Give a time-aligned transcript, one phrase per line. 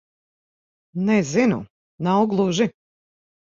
[1.09, 1.61] Nezinu.
[2.09, 2.71] Nav gluži...